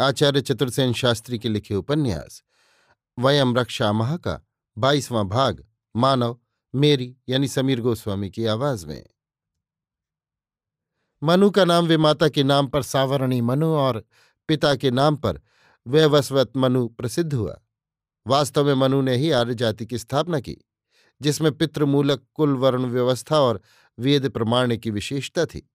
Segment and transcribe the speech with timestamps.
[0.00, 2.42] आचार्य चतुर्सेन शास्त्री के लिखे उपन्यास
[3.18, 4.46] वयम रक्षा का
[4.78, 6.38] बाईसवां भाग, मानव,
[6.74, 9.06] मेरी यानी समीर गोस्वामी की आवाज़ में।
[11.22, 14.04] मनु का नाम वे माता के नाम पर सावरणी मनु और
[14.48, 15.40] पिता के नाम पर
[15.86, 17.60] वैवस्वत मनु प्रसिद्ध हुआ।
[18.26, 20.56] वास्तव में मनु ने ही आर्य जाति की स्थापना की,
[21.22, 23.60] जिसमें पितृमूलक, कुल वर्ण व्यवस्था और
[23.98, 25.70] वेद प्रमाण की विशेषता थी।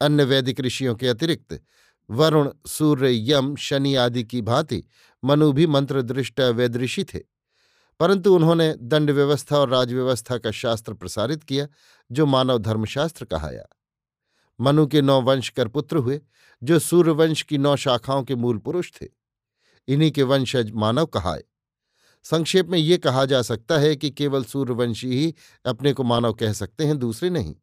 [0.00, 1.62] अन्य वैदिक ऋषियों के अतिरिक्त
[2.10, 4.84] वरुण, सूर्य, यम, शनि आदि की भांति
[5.24, 7.20] मनु भी मंत्र दृष्ट वैदृषि थे।
[8.00, 11.68] परंतु उन्होंने दंड व्यवस्था और राजव्यवस्था का शास्त्र प्रसारित किया,
[12.12, 13.64] जो मानव धर्मशास्त्र कहाया।
[14.60, 16.20] मनु के नौ वंश कर पुत्र हुए,
[16.62, 19.06] जो सूर्यवंश की नौ शाखाओं के मूल पुरुष थे।
[19.88, 21.44] इन्हीं के वंशज मानव कहाए।
[22.22, 25.34] संक्षेप में ये कहा जा सकता है कि केवल सूर्यवंशी ही
[25.66, 27.56] अपने को मानव कह सकते हैं, दूसरे नहीं।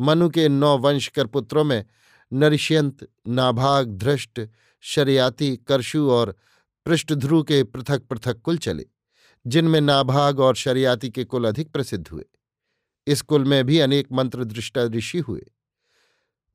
[0.00, 1.84] मनु के नौ वंश कर पुत्रों में
[2.32, 4.40] नरिष्यंत, नाभाग, धृष्ट,
[4.80, 6.34] शरियाती करशु और
[6.86, 8.86] पृष्ठध्रु के पृथक पृथक कुल चले,
[9.46, 12.24] जिनमें नाभाग और शरियाती के कुल अधिक प्रसिद्ध हुए।
[13.06, 15.46] इस कुल में भी अनेक मंत्र दृष्टा ऋषि हुए।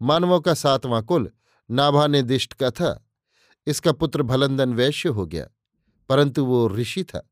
[0.01, 1.31] मानवों का सातवां कुल,
[1.69, 3.07] नाभा ने दिष्ट का था,
[3.67, 5.47] इसका पुत्र भलंदन वैश्य हो गया,
[6.09, 7.29] परंतु वो ऋषि था।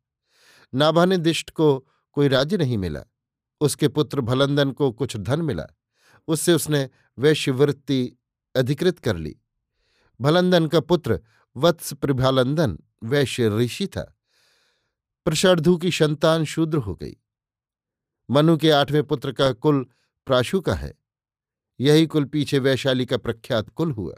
[0.74, 3.04] नाभा ने दिष्ट को कोई राज्य नहीं मिला,
[3.62, 5.66] उसके पुत्र भलंदन को कुछ धन मिला,
[6.28, 6.90] उससे उसने
[7.20, 8.19] वैश्यवृत्ति
[8.56, 9.40] अधिकृत कर ली।
[10.22, 11.22] भलंदन का पुत्र
[11.58, 14.16] वत्स प्रभालंदन वैश्य ऋषि था।
[15.26, 17.18] प्रषार्धु की संतान शूद्र हो गई।
[18.30, 19.86] मनु के आठवें पुत्र का कुल
[20.26, 20.94] प्राशु का है।
[21.80, 24.16] यही कुल पीछे वैशाली का प्रख्यात कुल हुआ।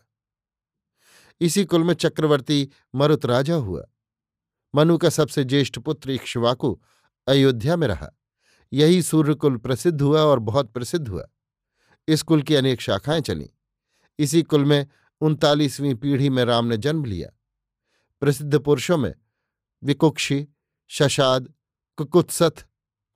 [1.41, 3.85] इसी कुल में चक्रवर्ती मरुत राजा हुआ।
[4.75, 6.79] मनु का सबसे ज्येष्ठ पुत्र इक्ष्वाकु
[7.27, 8.09] अयोध्या में रहा।
[8.73, 11.27] यही सूर्यकुल प्रसिद्ध हुआ और बहुत प्रसिद्ध हुआ।
[12.07, 13.47] इस कुल की अनेक शाखाएँ चलीं।
[14.21, 14.87] इसी कुल में
[15.21, 17.29] उनतालीसवीं पीढ़ी में राम ने जन्म लिया।
[18.19, 19.15] प्रसिद्ध पुरुषों में
[19.83, 20.47] विकुक्षी,
[20.87, 21.53] शशाद
[21.97, 22.67] कुकुत्सथ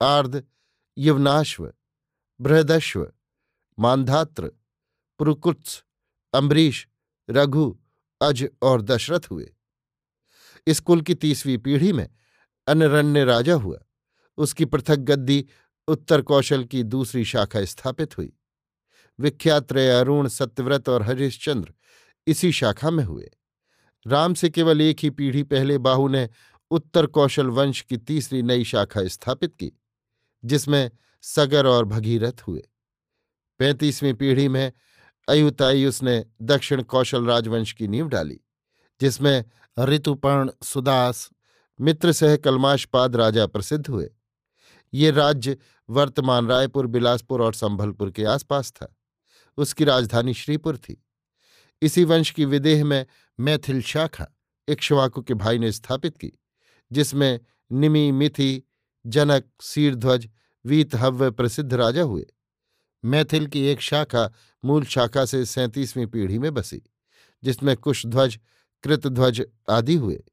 [0.02, 0.48] आर्द,
[0.98, 1.74] यवनाश्व,
[2.42, 3.12] बृहदश्व,
[3.80, 4.48] मानधात्र,
[5.20, 5.84] पुरुकुत्स,
[6.34, 6.88] अम्बरीश,
[7.30, 7.80] रघु,
[8.22, 9.56] अज और दशरथ हुए।
[10.68, 12.10] इस कुल की तीसवीं पीढ़ी में
[12.68, 13.80] अनरण्य राजा हुआ।
[14.38, 15.48] उसकी पृथक गद्दी
[15.88, 18.34] उत्तर कौशल की दूसरी शाखा स्थापित हुई।
[19.20, 21.74] विख्यात अरुण, सत्यव्रत और हरिश्चंद्र
[22.28, 23.32] इसी शाखा में हुए।
[24.08, 26.30] राम से केवल एक ही पीढ़ी पहले बाहु ने
[26.72, 29.72] उत्तर कौशल वंश की तीसरी नई शाखा स्थापित की,
[30.46, 32.64] जिसमें सगर और भगीरथ हुए।
[33.60, 34.72] पैंतीसवीं पीढ़ी में
[35.30, 38.40] अयुतायुस ने दक्षिण कौशल राजवंश की नींव डाली,
[39.02, 39.46] जिसमें
[39.80, 41.30] ऋतुपर्ण, सुदास,
[41.82, 44.10] मित्र सह कलमाशपाद राजा प्रसिद्ध हुए।
[44.94, 45.58] ये राज्य
[45.90, 48.95] वर्तमान रायपुर, बिलासपुर और संभलपुर के आसपास था।
[49.58, 51.06] उसकी राजधानी श्रीपुर थी।
[51.82, 53.06] इसी वंश की विदेह में
[53.40, 54.28] मैथिल शाखा
[54.68, 56.32] इक्ष्वाकु के भाई ने स्थापित की,
[56.92, 57.40] जिसमें
[57.72, 58.64] निमि मिथि,
[59.06, 60.30] जनक, सीरध्वज
[60.66, 62.26] वीतहव्य प्रसिद्ध राजा हुए।
[63.06, 64.34] मैथिल की एक शाखा
[64.66, 66.82] मूल शाखा से सैंतीसवीं पीढ़ी में बसी,
[67.44, 68.40] जिसमें कुशध्वज,
[68.84, 70.24] कृतध्वज आदि हुए।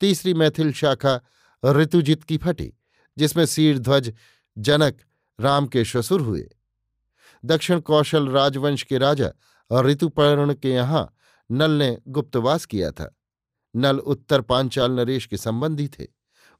[0.00, 1.20] तीसरी मैथिल शाखा
[1.64, 2.72] ऋतुजित की फटी,
[3.18, 4.14] जिसमें सीरध्वज,
[4.58, 5.02] जनक,
[5.40, 6.55] राम के ससुर हुए।
[7.46, 9.32] दक्षिण कौशल राजवंश के राजा
[9.72, 11.16] ऋतुपर्ण के यहाँ
[11.50, 13.16] नल ने गुप्तवास किया था।
[13.76, 16.06] नल उत्तर पांचाल नरेश के संबंधी थे।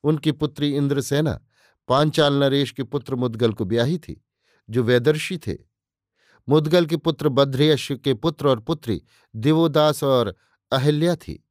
[0.04, 1.40] उनकी पुत्री इंद्रसेना
[1.88, 4.24] पांचाल नरेश के पुत्र मुदगल को ब्याही थी,
[4.70, 5.56] जो वैदर्शी थे।
[6.48, 9.02] मुदगल के पुत्र बद्रयश के पुत्र और पुत्री
[9.36, 10.34] दिवोदास और
[10.72, 11.48] अहिल्या थी।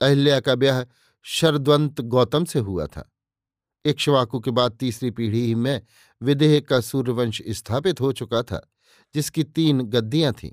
[0.00, 0.84] अहिल्या का ब्याह
[1.22, 3.10] शरद्वंत गौतम से हुआ था।
[3.84, 5.82] इक्ष्वाकु के बाद तीसरी पीढ़ी ही में
[6.22, 8.70] विदेह का सूर्यवंश स्थापित हो चुका था।
[9.14, 10.52] जिसकी तीन गद्दियाँ थीं,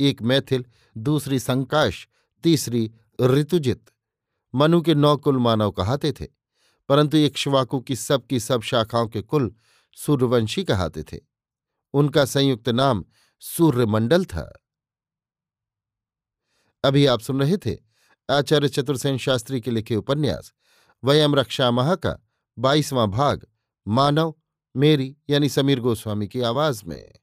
[0.00, 0.64] एक मैथिल,
[0.96, 2.08] दूसरी संकाश,
[2.44, 2.90] तीसरी
[3.20, 3.90] ऋतुजित।
[4.54, 6.26] मनु के नौ कुल मानव कहाते थे,
[6.88, 9.54] परंतु इक्ष्वाकु की सब की सब शाखाओं के कुल
[9.96, 11.18] सूर्यवंशी कहाते थे।
[11.94, 13.04] उनका संयुक्त नाम
[13.40, 14.62] सूर्यमंडल था।
[16.84, 17.76] अभी आप सुन रहे थे
[18.30, 20.52] आचार्य चतुर्सेन शास्त्री के लिखे उपन्यास,
[21.04, 22.16] वयम रक्षा महा का
[22.58, 23.46] बाईसवां भाग,
[23.88, 24.34] मानव,
[24.76, 27.19] मेरी यानी समीर गोस्वामी की आवाज़ में।